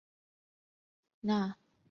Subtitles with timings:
[1.21, 1.55] 纳特兹维莱。